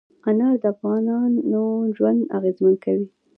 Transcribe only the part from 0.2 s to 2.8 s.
انار د افغانانو ژوند اغېزمن